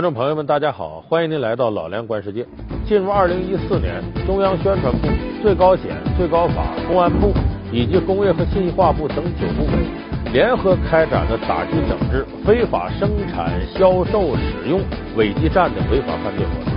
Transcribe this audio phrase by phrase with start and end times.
[0.00, 2.46] 观众朋友们，大家好，欢迎您来到老梁观世界。
[2.86, 5.06] 进入二零一四年，中央宣传部、
[5.42, 7.34] 最高检、最高法、公安部
[7.70, 9.84] 以及工业和信息化部等九部门
[10.32, 14.80] 联合开展了打击整治非法生产、销售、使用
[15.16, 16.72] 伪基站的违法犯罪活动。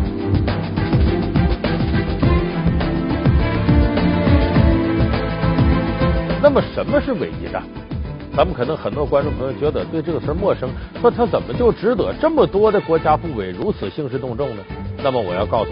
[6.41, 7.63] 那么，什么是伪基站？
[8.35, 10.67] 咱们可能很多观众朋友觉得对这个词陌生，
[10.99, 14.63] 说他怎么就值得这么多的国家部委如此兴师动众呢？
[15.03, 15.69] 那么我要告诉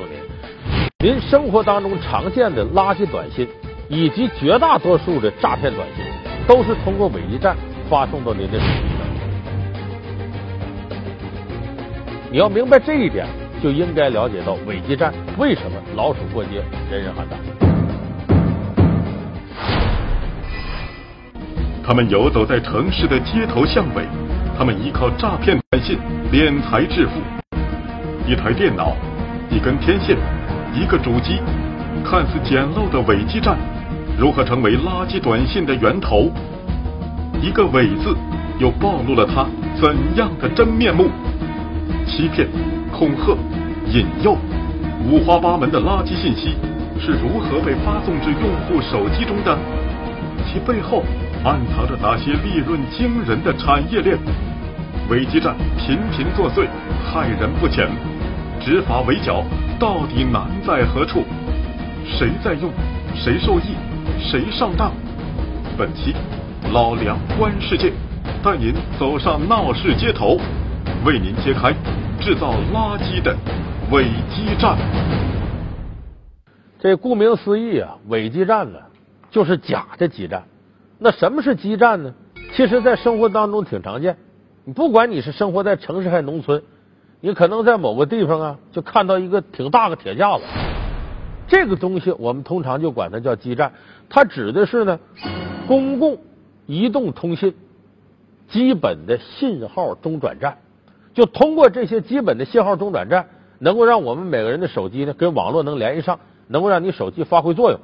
[0.99, 3.47] 您，您生活当中常见的垃圾短信
[3.89, 6.05] 以及绝大多数的诈骗短信，
[6.47, 7.57] 都是通过伪基站
[7.89, 9.07] 发送到您的手机上。
[12.31, 13.25] 你要明白这一点，
[13.63, 17.60] 就应该了解到伪基站为什么老鼠过街，人人喊打。
[21.91, 24.07] 他们游走在城市的街头巷尾，
[24.57, 25.97] 他们依靠诈骗短信
[26.31, 27.19] 敛财致富。
[28.25, 28.95] 一台电脑，
[29.49, 30.15] 一根天线，
[30.73, 31.41] 一个主机，
[32.01, 33.57] 看似简陋的伪基站，
[34.17, 36.31] 如何成为垃圾短信的源头？
[37.41, 38.15] 一个“伪”字，
[38.57, 41.09] 又暴露了它怎样的真面目？
[42.07, 42.47] 欺骗、
[42.89, 43.35] 恐吓、
[43.91, 44.37] 引诱，
[45.09, 46.55] 五花八门的垃圾信息
[46.97, 49.59] 是如何被发送至用户手机中的？
[50.47, 51.03] 其背后。
[51.43, 54.15] 暗藏着哪些利润惊人的产业链？
[55.09, 56.67] 伪基站频频作祟，
[57.03, 57.89] 害人不浅。
[58.59, 59.43] 执法围剿
[59.79, 61.23] 到底难在何处？
[62.05, 62.69] 谁在用？
[63.15, 63.73] 谁受益？
[64.19, 64.91] 谁上当？
[65.75, 66.13] 本期
[66.71, 67.91] 老梁观世界，
[68.43, 70.37] 带您走上闹市街头，
[71.03, 71.73] 为您揭开
[72.19, 73.35] 制造垃圾的
[73.89, 74.77] 伪基站。
[76.79, 78.77] 这顾名思义啊，伪基站呢，
[79.31, 80.43] 就是假的基站。
[81.03, 82.13] 那什么是基站呢？
[82.53, 84.17] 其实，在生活当中挺常见。
[84.65, 86.61] 你不管你是生活在城市还是农村，
[87.21, 90.43] 你可能在某个地方啊，就看到一个挺大的铁架子。
[91.47, 93.73] 这个东西我们通常就管它叫基站。
[94.09, 94.99] 它指的是呢，
[95.67, 96.19] 公共
[96.67, 97.55] 移动通信
[98.47, 100.59] 基本的信号中转站。
[101.15, 107.79] 就通过这些基本的信号中转站，能够让我们每个人的手机呢跟网络能联系上，能够让你手机发挥作用。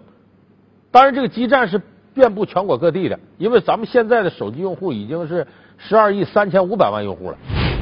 [0.91, 1.81] 当然，这个基站是。
[2.17, 5.45] 遍布全国各地的，因为咱们现在的手机用户已经是
[5.77, 7.37] 十二亿三千五百万用户了，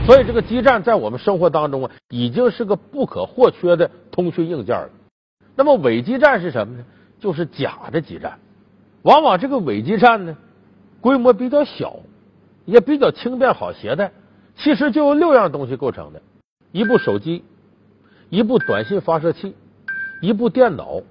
[0.06, 4.90] 所以这个基站在我们生活当中啊，已经是个不可或缺的通讯硬件了。
[5.56, 6.84] 那么伪基站是什么呢？
[7.18, 8.38] 就是假的基站。
[9.03, 10.35] 往往这个伪基站呢，
[11.00, 11.95] 规模比较小，
[12.66, 14.12] 也比较轻便好携带。
[14.57, 16.22] 其实就由六样东西构成的：
[16.74, 17.44] 一部手机，
[18.29, 19.56] 一部短信发射器，
[20.22, 21.01] 一部电脑，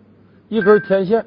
[0.50, 1.24] 一根天线。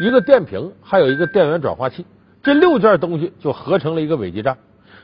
[0.00, 2.06] 一个电瓶，还有一个电源转化器，
[2.42, 4.56] 这六件东西就合成了一个伪基站。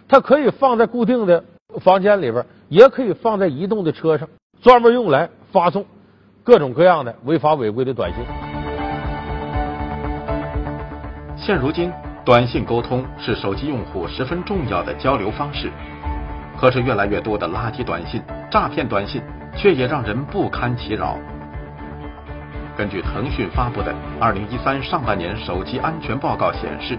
[0.09, 1.45] 它可以放在固定的
[1.81, 4.27] 房间里边，也可以放在移动的车上，
[4.63, 5.85] 专门用来发送
[6.43, 8.25] 各种各样的违法违规的短信。
[11.37, 11.93] 现如今，
[12.25, 15.71] 短信沟通是手机用户十分重要的交流方式，
[16.59, 19.21] 可是越来越多的垃圾短信、诈骗短信，
[19.55, 21.19] 却也让人不堪其扰。
[22.77, 26.99] 根据腾讯发布的《二零一三上半年手机安全报告》显示，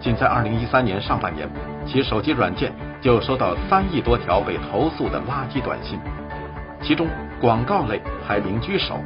[0.00, 1.46] 仅在二零一三年上半年，
[1.86, 6.00] 其手机软件就收到三亿多条被投诉的垃圾短信，
[6.80, 7.06] 其中
[7.40, 9.00] 广告类排名居首，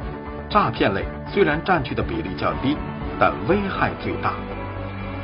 [0.49, 2.77] 诈骗类虽然占据的比例较低，
[3.19, 4.33] 但危害最大。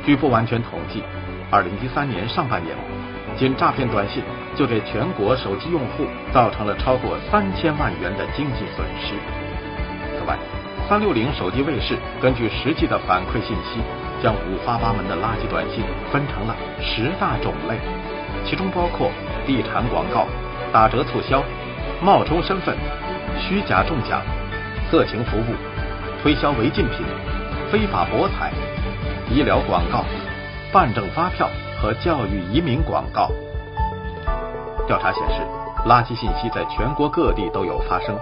[0.04, 1.02] 据不完全统计，
[1.50, 2.76] 二零一三年上半年，
[3.38, 4.22] 仅诈骗短信
[4.54, 9.14] 就给全国手机用户造成了超过三千万元的经济损失。
[10.18, 10.36] 此外，
[10.90, 13.78] 三六零手机卫士根据实际的反馈信息，
[14.20, 17.78] 将五花八门的垃圾短信分成了十大种类，
[18.44, 19.08] 其中包括
[19.46, 20.26] 地产广告、
[20.72, 21.44] 打折促销、
[22.02, 22.76] 冒充身份、
[23.38, 24.20] 虚假中奖、
[24.90, 25.54] 色情服务、
[26.20, 27.06] 推销违禁品、
[27.70, 28.50] 非法博彩、
[29.30, 30.04] 医疗广告、
[30.72, 31.48] 办证发票
[31.80, 33.30] 和教育移民广告。
[34.88, 35.36] 调查显示，
[35.86, 38.18] 垃圾信息在全国各地都有发生。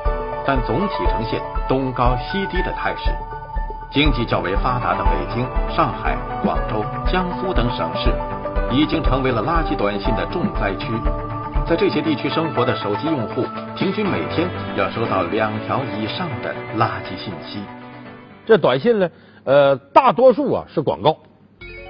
[0.48, 3.10] 但总体呈现东高西低的态势。
[3.90, 8.10] 经济较为发达的北京、上海、广州、江苏等省市，
[8.72, 10.86] 已经成为了垃圾短信的重灾区。
[11.66, 13.44] 在这些地区生活的手机用户，
[13.76, 17.60] 平均每天要收到两条以上的垃圾信息。
[18.46, 19.10] 这短信呢，
[19.44, 21.18] 呃，大多数啊是广告，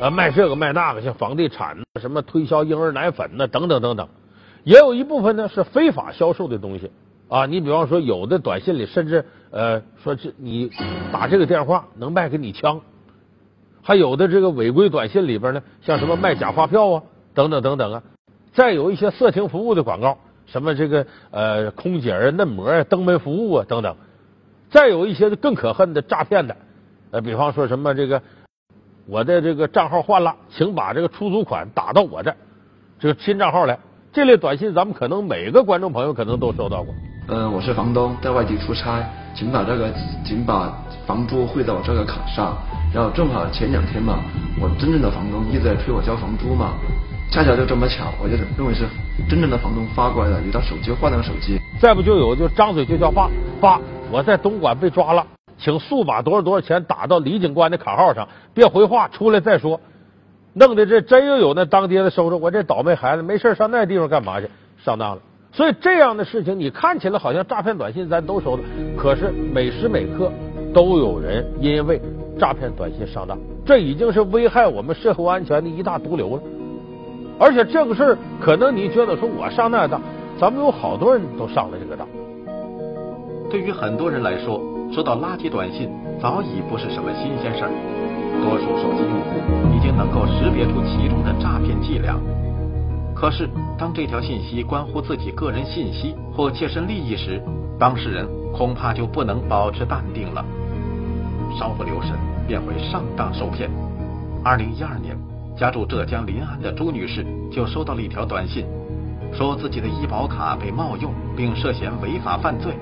[0.00, 4.08] 呃，卖这个卖那个，像房地产、什么推销婴儿奶粉呢，等等等等。
[4.64, 6.90] 也有一部分呢是非法销售的东西。
[7.28, 10.70] 啊，你比方说，有的短信里甚至呃说这你
[11.12, 12.80] 打这个电话能卖给你枪，
[13.82, 17.02] 还有的这个违规短信里边呢，像什么卖假发票啊，
[17.34, 18.02] 等等等等啊，
[18.54, 23.94] 再有一些色情服务的广告，什么这个呃空姐啊、嫩模啊、登门服务啊等等。
[24.70, 26.56] 再有一些更可恨的诈骗的，
[27.10, 28.22] 呃，比方说什么这个
[29.06, 32.34] 我的这个账号换了，请把这个出租款打到我这
[32.98, 33.78] 这个新账号来。
[34.10, 36.94] 这类短信，咱们可能每个观众朋友可能都收到过。
[37.30, 39.04] 嗯，我是房东，在外地出差，
[39.34, 39.92] 请把这个
[40.24, 40.72] 请把
[41.06, 42.56] 房租汇到我这个卡上。
[42.90, 44.20] 然后正好前两天嘛，
[44.58, 46.72] 我真正的房东一直在催我交房租嘛，
[47.30, 48.86] 恰巧就这么巧，我就认为是
[49.28, 51.58] 真正的房东发过来的，一到手机换了手机。
[51.78, 53.28] 再不就有就张嘴就叫爸
[53.60, 53.78] 爸，
[54.10, 55.26] 我在东莞被抓了，
[55.58, 59.78] 请速把多少多少钱打到李警官的卡号上，别回话，出来再说。
[60.54, 64.48] 弄得这真又有那当爹的收着我这倒霉孩子，没事上那地方干嘛去？
[64.82, 65.20] 上当了。
[65.58, 68.62] 所以这样的事情，你看起来好像诈骗短信咱都收到，
[68.96, 70.30] 可是每时每刻
[70.72, 72.00] 都有人因为
[72.38, 76.42] 诈骗短信上当，这已经是危害我们社会安全的一大毒瘤了。
[77.40, 80.00] 而且这个事儿，可能你觉得说我上那当，
[80.38, 82.06] 咱们有好多人都上了这个当。
[83.50, 84.62] 对于很多人来说，
[84.94, 85.90] 收到垃圾短信
[86.22, 87.70] 早已不是什么新鲜事儿，
[88.44, 92.14] 多数手机用户已经能够识别出其中的诈骗伎俩。
[93.20, 97.42] 可是，当这条信息关乎自己个人信息或切身利益时，
[97.76, 100.44] 当事人恐怕就不能保持淡定了，
[101.58, 102.12] 稍不留神
[102.46, 103.68] 便会上当受骗。
[104.44, 105.18] 二零一二年，
[105.56, 108.64] 家住浙江临安的朱女士就收到了一条短信，
[109.32, 112.72] 说自己的医保卡被冒用，并涉嫌违法犯罪。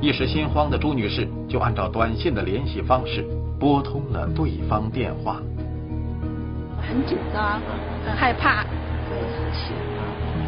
[0.00, 3.22] 一时心慌的朱女士就按照短信的联系方式
[3.60, 5.36] 拨通了对方电话。
[6.80, 7.60] 很紧张，
[8.06, 8.64] 很害怕。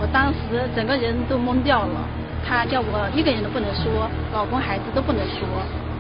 [0.01, 2.01] 我当时整个人都懵掉了，
[2.47, 5.43] 他叫我一个人都不能说，老公孩子都不能说，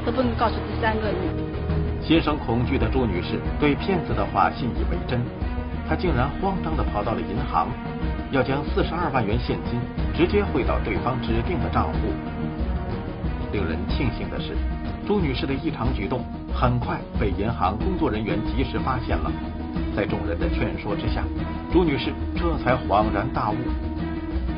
[0.06, 1.16] 都不能告诉第三个人。
[2.00, 5.20] 心生恐惧的朱女士对骗子的话信以为真，
[5.88, 7.68] 她竟然慌张的跑到了银行，
[8.30, 9.80] 要将四十二万元现金
[10.14, 11.98] 直接汇到对方指定的账户。
[13.52, 14.54] 令人庆幸的是，
[15.06, 16.24] 朱女士的异常举动
[16.54, 19.30] 很快被银行工作人员及时发现了。
[19.96, 21.24] 在众人的劝说之下，
[21.72, 23.56] 朱女士这才恍然大悟，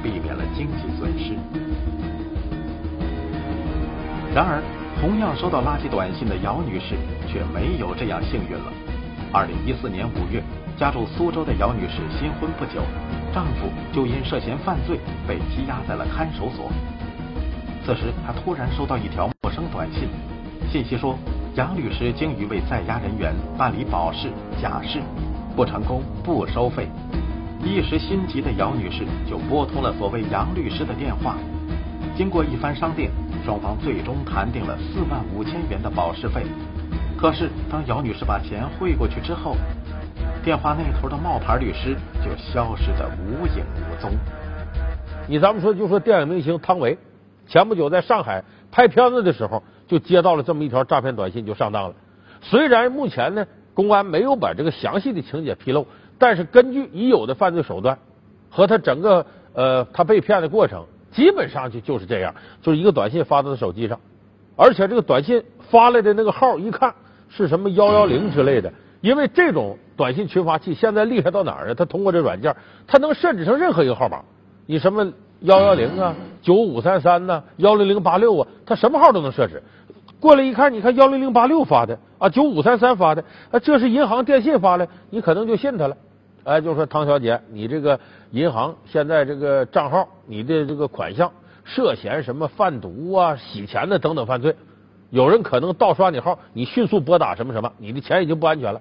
[0.03, 1.35] 避免了经济损失。
[4.35, 4.63] 然而，
[5.01, 6.95] 同样收到垃圾短信的姚女士
[7.27, 8.73] 却没有这样幸运了。
[9.33, 10.43] 二零一四年五月，
[10.77, 12.83] 家住苏州的姚女士新婚不久，
[13.33, 16.71] 丈夫就因涉嫌犯罪被羁押在了看守所。
[17.85, 20.09] 此时，她突然收到一条陌生短信，
[20.71, 21.19] 信息说
[21.57, 24.29] 杨律师经与为在押人员办理保释、
[24.63, 25.01] 假释。
[25.57, 26.89] 不成功不收费，
[27.63, 31.37] 一时心急的姚女士就拨通了所谓杨律师的电话。
[32.17, 33.11] 经过一番商定，
[33.45, 36.47] 双方最终谈定了四万五千元的保释费。
[37.19, 39.57] 可是，当姚女士把钱汇过去之后，
[40.43, 44.13] 电话那头的冒牌律师就消失得无影无踪。
[45.27, 46.97] 你咱们说，就说电影明星汤唯，
[47.47, 51.95] 前不久在上海拍片子的时候，就接到了这么一条诈骗短信，就上当了。
[52.41, 53.45] 虽然目前呢。
[53.73, 55.87] 公安没有把这个详细的情节披露，
[56.19, 57.97] 但是根据已有的犯罪手段
[58.51, 63.99] 和他整个呃他被骗的过程，基本上就就是这样，就是一个短信发到他手机上，
[64.57, 66.93] 而且这个短信发来的那个号一看
[67.31, 68.71] 是什么幺幺零之类的，
[69.01, 71.75] 因为这种短信群发器现在厉害到哪儿啊？
[71.75, 72.55] 他通过这软件，
[72.87, 74.21] 他能设置成任何一个号码，
[74.67, 79.63] 你什么幺幺零啊、九五三三呐、幺零零八六啊，他什么号都能设置。
[80.21, 85.97] 过来一看，你看幺零零八六发的啊，九五三三发的啊，这是银行电信发的，你可能就信他了。
[86.45, 87.99] 哎，就说唐小姐，你这个
[88.31, 91.33] 银行现在这个账号，你的这个款项
[91.65, 94.55] 涉嫌什么贩毒啊、洗钱的等等犯罪，
[95.09, 98.81] 有人可能盗刷你号，你迅速拨打什么什么，你的钱已经不安全了。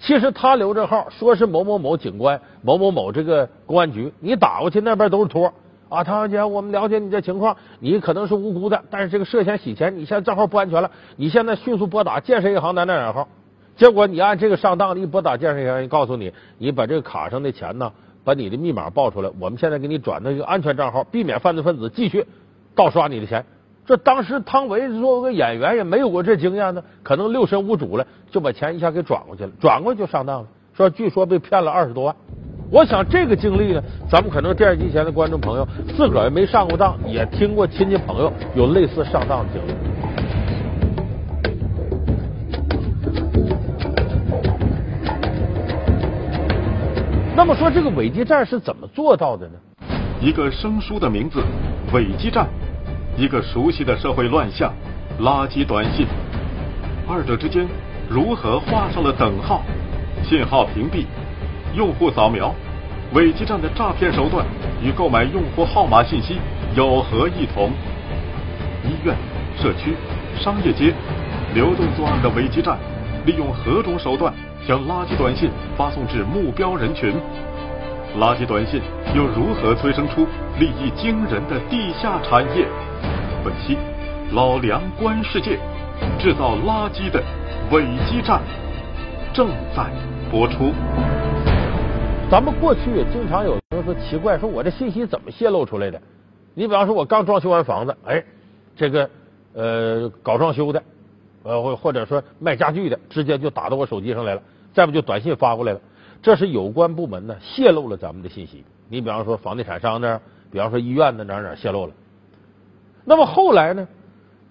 [0.00, 5.52] 其实他留这号，说是某某某警官、某某某这个公安局，你打过去那边都是托。
[5.88, 13.28] 啊，汤小姐，我们了解你这情况，你可能是无辜的，但是这个涉嫌洗钱，你现在账号不安全了，你现在迅速拨打建设银行哪哪哪号，
[13.76, 17.92] 结果你按这个上当，一拨打建设银行，告诉你，你把这个卡上的钱呢，
[18.24, 22.26] 把你的密码报出来，我们现在给你转到一个安全账号，避免犯罪分子继续
[22.74, 23.44] 盗刷你的钱。
[23.86, 32.16] 这当时汤唯作为个演员也没有过这经验呢，可能六神无主了，就把钱一下给转过去了，转过去就上当了，说据说被骗了二十多万。
[32.74, 39.72] 我想这个经历呢，咱们可能电视机前的观众朋友自个儿没上过当，也听过亲戚朋友有类似上当的经历。
[47.36, 49.52] 那么说，这个伪基站是怎么做到的呢？
[50.20, 51.44] 一个生疏的名字——
[51.94, 52.44] 伪基站；
[53.16, 54.74] 一个熟悉的社会乱象——
[55.22, 56.08] 垃圾短信。
[57.06, 57.68] 二者之间
[58.10, 59.62] 如何画上了等号？
[60.24, 61.04] 信号屏蔽。
[61.76, 62.54] 用户扫描，
[63.14, 64.44] 伪基站的诈骗手段
[64.82, 66.36] 与购买用户号码信息
[66.74, 67.70] 有何异同？
[68.82, 69.14] 医院、
[69.56, 69.94] 社区、
[70.36, 70.92] 商业街，
[71.54, 72.76] 流动作案的伪基站
[73.24, 74.34] 利用何种手段
[74.66, 77.14] 将垃圾短信发送至目标人群？
[78.18, 78.82] 垃圾短信
[79.14, 80.26] 又如何催生出
[80.58, 82.66] 利益惊人的地下产业？
[83.44, 83.78] 本期
[84.32, 85.56] 老梁观世界，
[86.18, 87.22] 制造垃圾的
[87.70, 88.42] 伪基站
[89.32, 89.84] 正在
[90.32, 90.74] 播出。
[92.30, 96.00] 咱们过去也经常有人说奇怪，说我这信息怎么泄露出来的？
[96.54, 98.24] 你比方说，我刚装修完房子，哎，
[98.74, 99.08] 这个
[99.52, 100.82] 呃搞装修的，
[101.44, 105.80] 呃或或者说卖家具的，直接就打到我手机上来了，再不就短信发过来了。
[106.22, 108.64] 这是有关部门呢泄露了咱们的信息。
[108.88, 111.92] 你比方说房地产商那儿，比方说医院的哪哪泄露了。
[113.04, 113.86] 那么后来呢，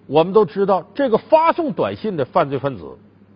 [0.06, 2.84] 我们都知道这个发送短信的犯罪分子，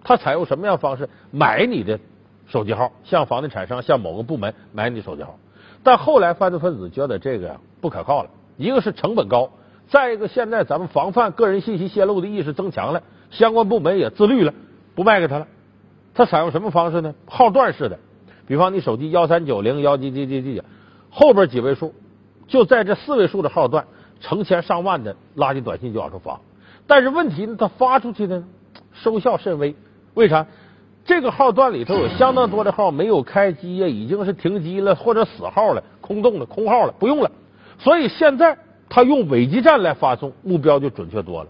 [0.03, 1.99] 他采用什么样方式买你的？
[2.49, 5.39] 手机号向房地产商向某个部门买你手机号，
[5.83, 9.51] 但后来犯罪分子觉得这个呀不可靠了，一个是成本高，
[9.89, 14.55] 再一个现在咱们防范个人信息泄露的意识增强了，相关部门也自律了，
[14.95, 15.47] 不卖给他了。
[16.15, 17.15] 他采用什么方式呢？
[17.27, 17.99] 号段式的，
[18.47, 20.63] 比方你手机幺三九零幺几几几几，
[21.11, 21.95] 后边几位数，
[22.49, 23.85] 就在这四位数的号段，
[24.21, 26.41] 成千上万的垃圾短信就往出发。
[26.87, 28.43] 但是问题呢，他发出去的
[28.95, 29.77] 收效甚微，
[30.15, 30.47] 为啥？
[31.09, 37.31] 这个号段里头有相当多的号没有开机呀，已经是停机了或者死号了、空洞的空号了，不用了。
[37.79, 38.59] 所以现在
[38.91, 41.49] 他用伪基站来发送，目标就准确多了。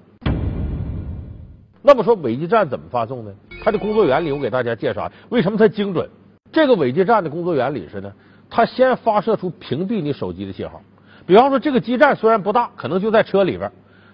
[1.82, 3.32] 那么说伪基站怎么发送呢？
[3.64, 6.08] 它的工作原理我给大家介绍，为什么它精准？
[6.52, 8.12] 这个伪基站的工作原理是呢，
[8.48, 10.80] 它先发射出屏蔽你手机的信号。
[11.26, 13.72] 比方说这个基站虽然不大，可能就在车里边，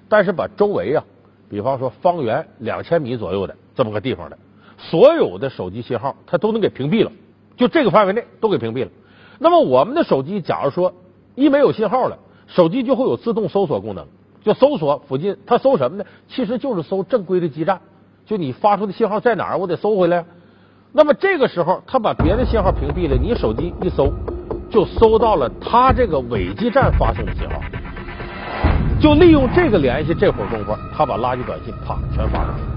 [0.09, 1.05] 但是把周围啊，
[1.51, 4.39] 比方说方圆两千米左右的这么个地方的。
[4.91, 7.11] 所有的手机信号，它都能给屏蔽了，
[7.57, 8.91] 就这个范围内都给屏蔽了。
[9.39, 10.93] 那么我们的手机，假如说
[11.35, 14.07] 一没有信号了，手机就会有自动搜索功能，
[14.43, 16.05] 就搜索附近，它搜什么呢？
[16.29, 17.81] 其实就是搜正规的基站，
[18.27, 20.25] 就你发出的信号在哪儿，我得搜回来。
[20.93, 24.13] 那么这个时候，它把别的信号屏蔽了，你手机一搜，
[24.71, 27.61] 就搜到了它这个伪基站发送的信号，
[29.01, 32.74] 就利用这个联系，这会儿功夫，他把垃圾短信啪全发出去。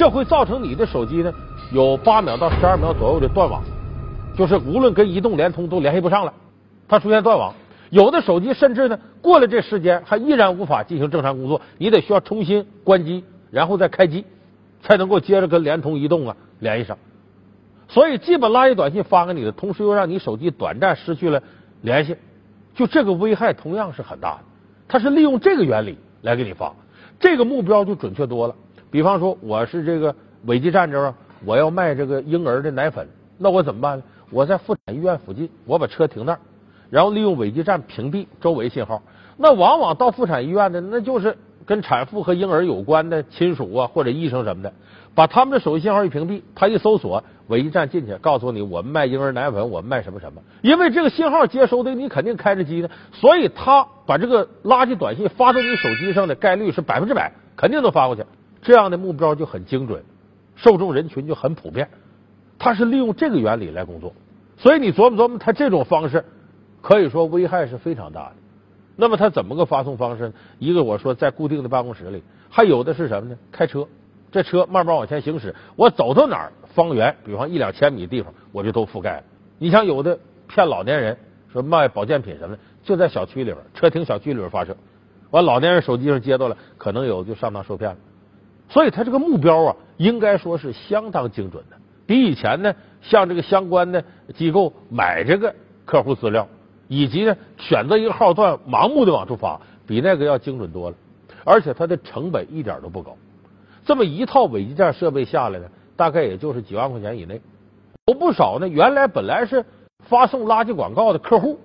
[0.00, 1.30] 这会造成你的手机呢
[1.72, 3.62] 有八秒到十二秒左右的断网，
[4.34, 6.32] 就是无论跟移动、联通都联系不上了，
[6.88, 7.52] 它出现断网。
[7.90, 14.24] 有的手机甚至呢过了这时间还依然无法进行正常工作，你得需要重新关机，然后再开机，
[14.80, 16.96] 才能够接着跟联通、移动啊联系上。
[17.88, 21.42] 所以既把垃圾短信发给你的，同时又让你手机短暂失去了
[21.82, 22.16] 联系，
[22.74, 24.40] 就这个危害同样是很大的。
[24.88, 26.72] 它是利用这个原理来给你发，
[27.18, 28.54] 这个目标就准确多了。
[28.90, 30.14] 比方说，我是这个
[30.46, 33.06] 伪基站这儿，我要卖这个婴儿的奶粉，
[33.38, 34.04] 那我怎么办呢？
[34.30, 36.38] 我在妇产医院附近，我把车停那儿，
[36.90, 39.02] 然后利用伪基站屏蔽周围信号。
[39.36, 44.72] 那往往到妇产医院的，那就是跟产妇和婴儿有关的亲属啊，或者医生什么的，
[45.14, 50.42] 把他们的手机信号一屏蔽，他一搜索伪基站进去，告诉你我们卖婴儿奶粉，我们卖什么什么。
[50.62, 58.24] 因为这个信号接收的你肯定开着机呢，所以他把这个垃圾短信发到你手机上的概率是百分之百，肯定能发过去。
[58.62, 60.04] 这样的目标就很精准，
[60.56, 61.88] 受众人群就很普遍。
[62.58, 64.12] 它是利用这个原理来工作，
[64.58, 66.24] 所以你琢磨琢磨，它这种方式
[66.82, 68.34] 可以说危害是非常大的。
[68.96, 70.30] 那么它怎么个发送方式？
[70.58, 73.38] 一个我说在固定的办公室里，还有的是什么呢？
[73.50, 73.88] 开车，
[74.30, 79.24] 这车慢慢往前行驶，我走到哪儿，方圆比方一两千米的地方，我就都覆盖了。
[79.58, 81.16] 你像有的骗老年人
[81.50, 84.76] 说卖保健品什么的，就在小区里边，车停小区里边发射，
[85.30, 87.96] 完老年人手机上接到了，可能有就上当受骗了。
[88.70, 92.72] 所以，他这个目标啊，应该说是相当精准的，比以前呢，
[93.02, 94.02] 向这个相关的
[94.34, 96.46] 机构买这个客户资料，
[96.86, 100.96] 以及呢选择一个号段盲目的往出发，比那个要精准多了。
[101.44, 103.16] 而且它的成本一点都不高，
[103.84, 107.40] 这么一套伪基站设备下来呢，大概也就是几万块钱以内。
[108.06, 109.64] 有不少呢，原来本来是
[110.00, 111.58] 发送垃圾广告的客户，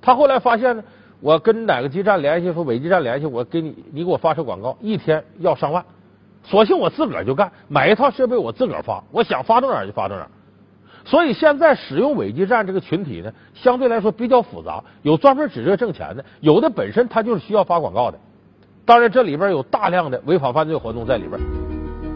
[0.00, 0.84] 他后来发现呢，
[1.20, 5.84] 我跟哪个基站联系，说伪基站联系，我给你，你给我发射广告，一天要上万。
[6.44, 10.30] 索性我自个儿就干，买一套设备我自个儿发，我想发到哪儿就发到哪儿。
[11.04, 18.18] 所以现在使用伪基站这个群体呢，相对来说比较复杂，有专门指这挣钱的，有的本身他就是需要发广告的。
[18.84, 21.40] 当然这里边有大量的违法犯罪活动在里边。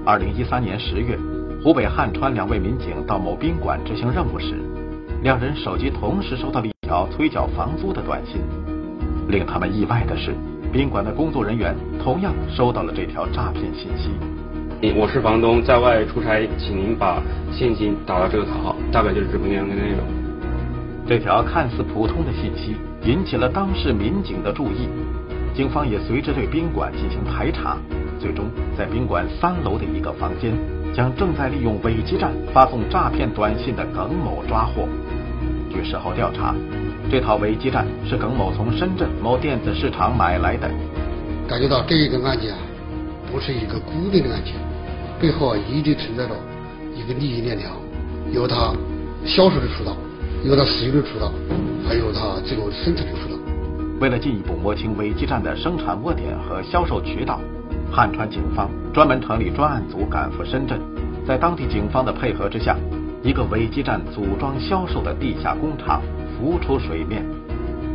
[0.04, 1.18] 二零一三年十月，
[1.62, 4.54] 湖北汉川两位民警到某宾馆执行任务时，
[5.22, 8.42] 两人手机同时收到了一条催缴房租的短信。
[9.28, 10.34] 令他们意外的是。
[10.72, 14.10] 宾馆的工作人员同样收到了这条诈骗信息。
[14.96, 19.98] 我是房东，在外出差，请您把现金打到这个卡号，大概就是这么样的内容。
[21.06, 24.88] 这条看似普通的信息引起了当事民警的注意，
[25.54, 27.76] 警方也随之对宾馆进行排查，
[28.18, 30.52] 最终在宾馆三楼的一个房间，
[30.94, 34.88] 将正在利用伪基站发送诈骗短信的耿某抓获。
[35.70, 36.54] 据事后调查，
[37.10, 40.70] 这套伪基站是耿某从深圳某电子市场买来的。
[41.48, 42.58] 感觉到这一个案件啊，
[43.30, 44.54] 不是一个孤立的案件，
[45.20, 46.34] 背后啊一直存在着
[46.94, 47.70] 一个利益链条，
[48.30, 48.72] 有他
[49.24, 49.96] 销售的渠道。
[50.44, 51.30] 有它使用的渠道，
[51.86, 53.38] 还有它这个生产的渠道。
[54.00, 57.38] 为了进一步摸清伪基站的生产窝点和销售渠道，
[57.92, 60.80] 汉川警方专门成立专案组赶赴深圳，
[61.24, 62.76] 在当地警方的配合之下，
[63.22, 66.02] 一个伪基站组装销售的地下工厂
[66.42, 67.24] 浮出水面。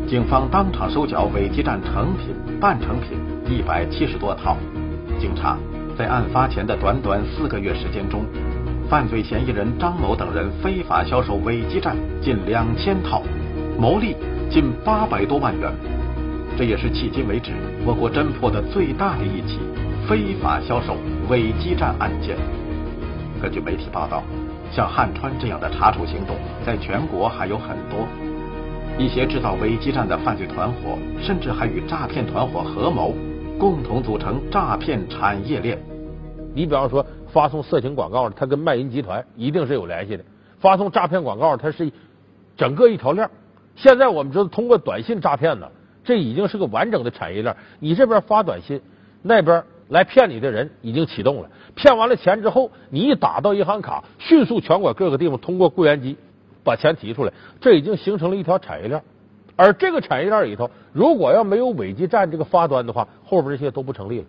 [0.08, 4.56] 警方当场收缴伪基站成品、半成品一百七十多套。
[5.20, 5.58] 经查，
[5.98, 8.24] 在案发前的短短四个月时间中。
[8.90, 13.22] 犯罪嫌疑人张某等人非法销售伪基站近两千套，
[13.78, 14.16] 牟利
[14.50, 15.70] 近八百多万元。
[16.58, 17.52] 这也是迄今为止
[17.86, 19.60] 我国侦破的最大的一起
[20.08, 20.96] 非法销售
[21.28, 22.38] 伪基站案件。
[23.42, 24.24] 根据媒体报道，
[24.72, 28.08] 像汉川这样的查处行动在全国还有很多。
[28.98, 33.14] 一些制造伪基站的犯罪团伙，甚至还与诈骗团伙合谋，
[33.60, 35.78] 共同组成诈骗产业链。
[36.54, 37.06] 你比方说。
[37.30, 40.24] 发送色情广告的，他跟卖淫集团一定是有联系的；
[40.60, 41.92] 发送诈骗广告，它是
[42.56, 43.30] 整个一条链。
[43.76, 45.70] 现在我们知道，通过短信诈骗呢，
[46.06, 47.56] 这已经是个完整的产业链。
[47.80, 48.82] 你这边发短信，
[49.22, 51.50] 那边来骗你的人已经启动了。
[51.76, 56.18] 骗完了钱之后，你一打到银行卡，迅速全国各个地方通过柜员机
[56.68, 57.32] 把钱提出来，
[57.62, 59.02] 这已经形成了一条产业链。
[59.56, 64.26] 而这个产业链里头，如果要没有伪基站这个发端的话，后边这些都不成立了。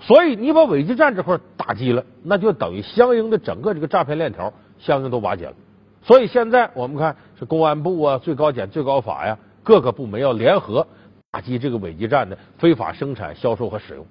[0.00, 5.54] 所以你把伪基站这块打击了，那就等于相应的整个这个诈骗链条相应都瓦解了。
[6.02, 10.86] 所以现在我们看是公安部啊、最高检、最高法呀，各个部门要联合
[11.30, 14.04] 打击这个伪基站的非法生产、销售和使用。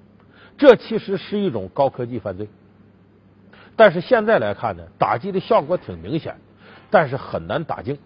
[0.58, 2.47] 这其实是一种高科技犯罪。
[3.76, 6.38] 但是现在来看呢，打击的效果挺明显，
[6.93, 7.97] 但是很难打进，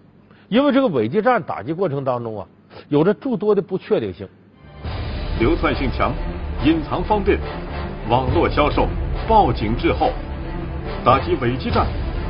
[0.47, 2.47] 因为这个伪基站打击过程当中啊，
[2.87, 4.25] 有着诸多的不确定性，
[5.41, 6.13] 流窜性强，
[6.63, 7.37] 隐藏方便。
[8.09, 8.87] 网络销售，
[9.27, 10.13] 报警滞后，
[11.03, 11.85] 打击伪基站，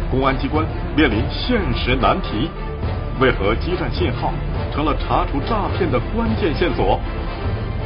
[0.09, 0.65] 公安机关
[0.95, 2.49] 面临现实难题。
[3.21, 4.33] 为何基站信号
[4.73, 6.99] 成了查处诈骗的关键线索？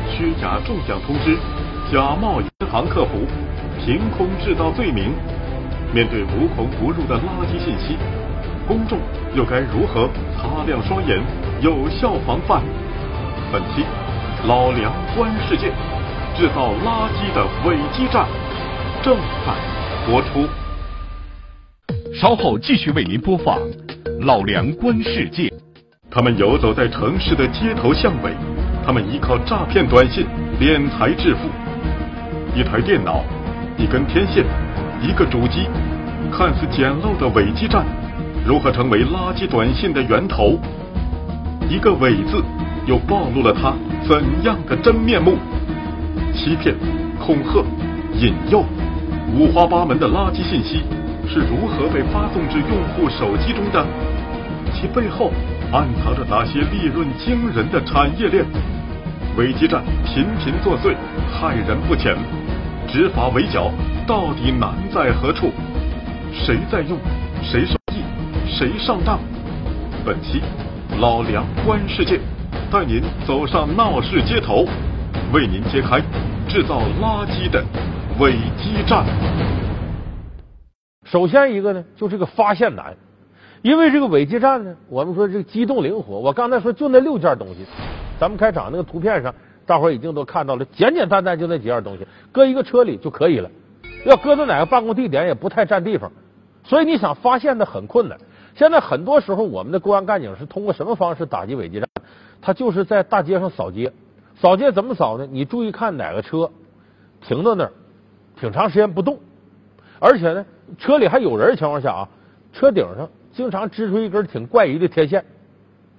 [0.10, 1.36] 虚假中奖通知，
[1.92, 3.28] 假冒银行客服，
[3.84, 5.12] 凭空制造罪名。
[5.94, 7.98] 面对无孔不入的垃圾信息，
[8.72, 8.98] 公众
[9.36, 10.08] 又该如何
[10.38, 11.22] 擦亮双眼，
[11.60, 12.62] 有效防范？
[13.52, 13.84] 本期
[14.48, 15.74] 老梁观世界。
[16.38, 18.26] 制造垃圾的伪基站
[19.04, 19.54] 正在
[20.08, 20.48] 播出，
[22.14, 23.60] 稍后继续为您播放
[24.26, 25.44] 《老梁观世界》。
[26.10, 28.32] 他们游走在城市的街头巷尾，
[28.86, 30.26] 他们依靠诈骗短信
[30.62, 31.50] 敛财致富。
[32.56, 33.22] 一台电脑，
[33.78, 34.46] 一根天线，
[35.02, 35.68] 一个主机，
[36.32, 37.86] 看似简陋的伪基站，
[38.46, 40.58] 如何成为垃圾短信的源头？
[41.70, 42.44] 一个伪字，
[42.86, 43.74] 又暴露了他
[44.08, 45.38] 怎样的真面目？
[46.34, 46.76] 欺骗、
[47.20, 47.64] 恐吓、
[48.18, 48.66] 引诱，
[49.38, 50.84] 五花八门的垃圾信息
[51.30, 53.86] 是如何被发送至用户手机中的？
[54.74, 55.32] 其背后
[55.72, 58.44] 暗藏着哪些利润惊人的产业链？
[59.38, 60.96] 伪基站频频作祟，
[61.32, 62.18] 害人不浅。
[62.88, 63.72] 执法围剿
[64.06, 65.52] 到底难在何处？
[66.34, 66.98] 谁在用？
[67.44, 67.81] 谁受？
[68.62, 69.20] 谁上当？
[70.06, 70.40] 本期
[71.00, 72.20] 老梁观世界，
[72.72, 74.68] 带您走上闹市街头。
[75.34, 76.00] 为您揭开
[76.48, 77.66] 制造垃圾的
[78.20, 79.04] 伪基站。
[81.06, 82.96] 首先一个呢，就这个发现难，
[83.64, 86.20] 因为这个伪基站呢，我们说这个机动灵活。
[86.20, 87.66] 我刚才说就那六件东西，
[88.20, 89.34] 咱们开场那个图片上，
[89.66, 93.50] 大伙儿已经都看到了，简简单单就那几样东西，搁一个车里就可以了。
[94.06, 96.12] 要搁在哪个办公地点也不太占地方，
[96.64, 98.16] 所以你想发现的很困难。
[98.62, 101.90] 现在很多时候，我们的公安干警是通过什么方式打击伪基站？
[102.44, 103.92] 他就是在大街上扫街。
[104.36, 105.28] 扫街怎么扫呢？
[105.32, 106.52] 你注意看哪个车
[107.22, 107.72] 停到那儿，
[108.40, 109.18] 挺长时间不动，
[110.00, 110.46] 而且呢，
[110.78, 112.10] 车里还有人情况下啊，
[112.54, 115.26] 车顶上经常支出一根挺怪异的天线，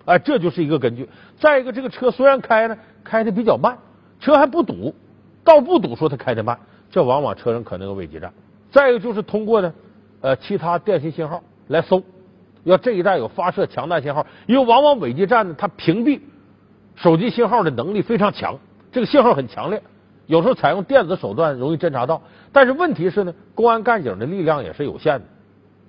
[0.04, 1.08] 哎，这就是一个根据。
[1.40, 3.76] 再一个，这个车虽然开呢，开的比较慢，
[4.20, 4.94] 车还不堵，
[5.42, 6.56] 倒不堵说它开的慢，
[6.92, 8.32] 这往往车上可能有伪基站。
[8.70, 9.74] 再一个就是通过呢，
[10.20, 12.00] 呃，其他电信信号来搜，
[12.64, 16.20] 要这一带有发射强大信号，因为往往伪基站呢，它屏蔽。
[16.94, 18.58] 手机信号的能力非常强，
[18.92, 19.82] 这个信号很强烈，
[20.26, 22.20] 有时候采用电子手段容易侦查到。
[22.52, 25.24] 但是问题是呢，公安干警的力量也是有限的，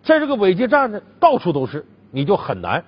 [0.02, 2.86] 在这个伪基站呢，到处都是，你就很难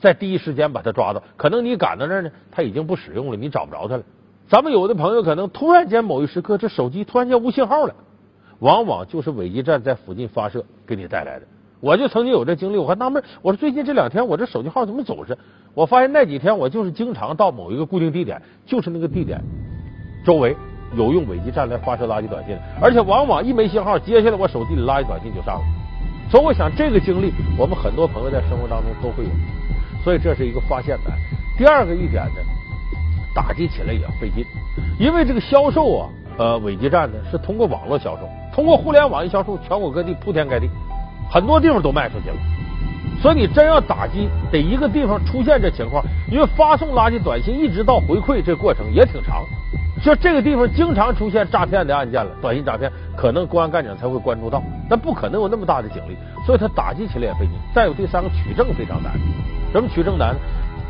[0.00, 1.22] 在第一时间把它抓到。
[1.36, 4.02] 可能你赶到那儿呢，他已经不使用了，你找不着他了。
[4.48, 7.94] 咱们有的朋友可能突然间某一时刻，这手机突然间无信号了，
[8.60, 11.46] 往往就是伪基站在附近发射给你带来的。
[11.80, 15.36] 我就曾经有这经历，我还纳闷，我说最近这两天我这手机号怎么总是？
[15.74, 19.42] 我发现那几天我就是经常到某一个固定地点，就是那个地点
[20.24, 20.56] 周围
[20.96, 25.64] 有用伪基站来发射垃圾短信，而且往往一没信号，接下来我手机里垃圾短信就上了。
[26.30, 29.30] 所以我想这个经历，我们很多朋友在生活当中都会有，
[30.02, 31.16] 所以这是一个发现难。
[31.58, 32.40] 第二个一点呢，
[33.34, 34.44] 打击起来也费劲，
[34.98, 36.08] 因为这个销售啊，
[36.38, 40.68] 呃，伪基站呢是通过网络销售，通过互联网一销售，全国各地铺天盖地。
[41.30, 42.36] 很多地方都卖出去了，
[43.20, 49.44] 所以你真要打击，得一个地方出现这情况，因为发送垃圾短信一直到回馈这过程也挺长，
[50.02, 57.50] 就这个地方经常出现诈骗的案件了，短信诈骗，可能公安干警才会关注到，但不可能有那么大的警力，所以他打击起来也费劲。
[57.74, 59.12] 再有第三个取证非常难，
[59.72, 60.34] 什么取证难？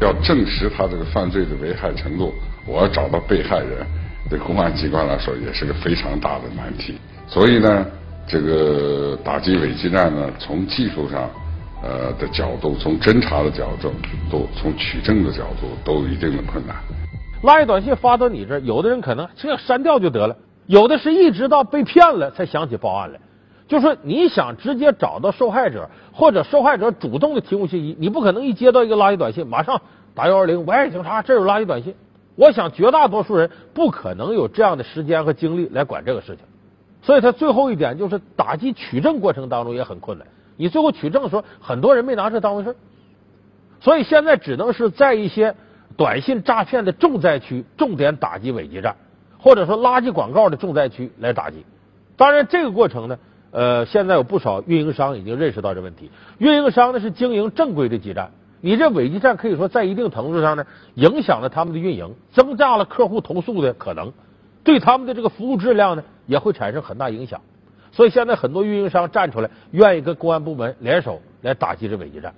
[0.01, 2.35] 要证实他这个犯罪的危害程度，
[2.67, 3.87] 我要找到被害人，
[4.29, 6.99] 对公安机关来说也是个非常大的难题。
[7.27, 7.87] 所以呢。
[8.29, 11.31] 这个打击伪基站呢，从技术上
[11.83, 13.93] 呃的角度，从侦查的角度，
[14.31, 16.77] 都从取证的角度都有一定的困难。
[17.45, 20.37] 垃圾短信发到你这，有的人可能这删掉就得了，
[20.67, 23.21] 有的是一直到被骗了才想起报案来。
[23.69, 29.81] 就说你想直接找到受害者，或者受害者主动的提供信息，你不可能一接到一个垃圾短信马上
[30.15, 31.95] 打幺二零，喂，警察，这有垃圾短信。
[32.35, 36.45] 我想绝大多数人不可能有这样的时间和精力来管这个事情。
[37.07, 40.27] 所以，他最后一点就是打击取证过程当中也很困难。
[40.57, 42.75] 你最后取证的时候，很多人没拿这当回事
[43.79, 45.55] 所以现在只能是在一些
[45.97, 48.97] 短信诈骗的重灾区重点打击伪基站，
[49.39, 51.65] 或者说垃圾广告的重灾区来打击。
[52.17, 53.19] 当然，这个过程呢，
[53.53, 56.11] 呃，现在有不少运营商已经认识到这问题。
[56.39, 64.13] 运营商呢是经营正规的基站，你这伪基站可以说在一定程度上呢，影响了他们的运营，增加了客户投诉的可能。
[64.67, 67.41] 对他们的这个服务质量呢，也会产生很大影响。
[67.93, 72.35] 所以现在很多运营商站出来，愿意跟公安部门联手来打击这伪基站。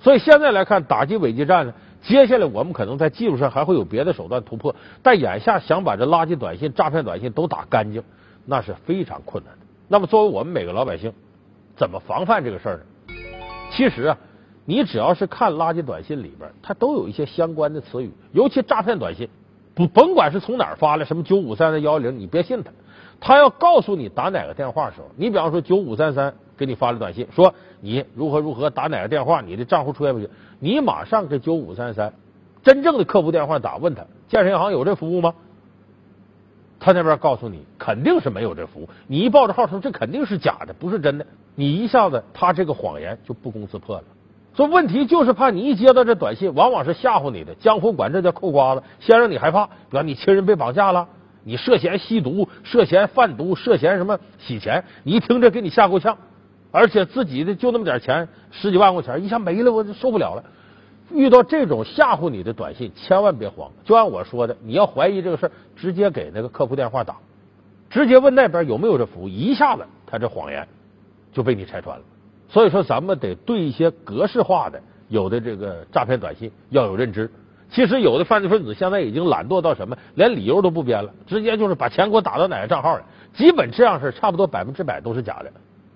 [0.00, 8.02] 所以现在来看，打击伪基站呢，接下来我们可能在技术上还会有别的手段突破，但眼下想把这垃圾短信、诈骗短信都打干净，
[8.46, 9.66] 那是非常困难的。
[9.88, 11.12] 那么，作为我们每个老百姓，
[11.76, 12.82] 怎么防范这个事儿呢？
[13.70, 14.16] 其实啊，
[14.64, 19.28] 你只要是看垃圾短信里边，它都有一些相关的词语，尤其诈骗短信。
[19.74, 22.70] 不甭管是从哪儿发来，什么九五三三幺零，你别信他。
[23.20, 32.12] 他要告诉你打哪个电话的时候，你比方说九五三三给你发了短信，说你如何如何打哪个电话，你的账户出现问题，你马上给九五三三
[32.62, 35.34] 真正的客服电话打，问他建设银行有这服务吗？
[36.78, 38.88] 他那边告诉你肯定是没有这服务。
[39.06, 44.04] 你一报这号说这肯定是假的，不是真的，你一下子他这个谎言就不攻自破了。
[44.54, 47.54] 说问题就是怕你一接到这短信，往往是吓唬你的。
[47.54, 51.08] 江湖管这叫扣瓜子，先让你害怕，比方你亲人被绑架了，
[51.44, 56.18] 你涉嫌吸毒、涉嫌贩毒、涉嫌什么洗钱，你一听这给你吓够呛，
[56.72, 60.44] 而且自己的就那么点钱，十几万块钱一下没了，我就受不了了。
[61.12, 67.16] 遇到这种吓唬你的短信，千万别慌，就按我说的，你要怀疑这个事儿，直接给那个客服电话打，
[67.88, 70.66] 直接问那边有没有这服务，一下子他这谎言
[71.32, 72.04] 就被你拆穿了。
[72.50, 77.30] 所以说，咱们得对一些格式化的有的这个诈骗短信要有认知。
[77.70, 83.04] 其实有的犯罪分子现在已经懒惰到什么，连理由都不编了，直接就是把钱给我打到哪个账号里。
[83.32, 85.52] 基本这样式差不多百分之百都是假的。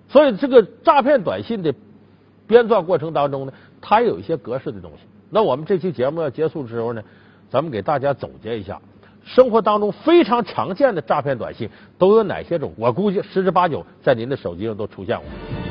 [0.07, 1.75] 所以这个诈骗短信的
[2.47, 4.99] 编撰过程当中呢，它有一些格式的东西。
[5.29, 7.03] 那我们这期节目要结束的时候呢，
[7.49, 8.79] 咱们给大家总结一下，
[9.25, 12.73] 生活当中非常常见的诈骗短信都有哪些种？
[12.77, 15.64] 我估计十之八九在您的手机上都出现过。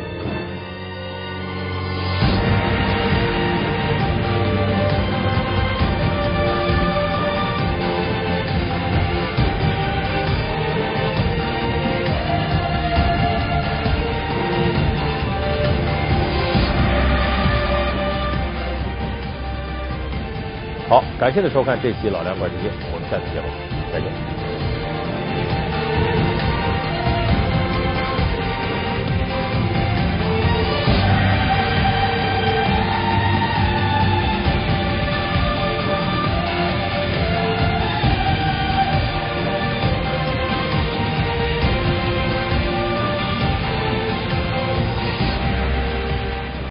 [21.25, 23.49] 感谢您收看这期《老梁观世界》，我们下次节目
[23.91, 24.44] 再见。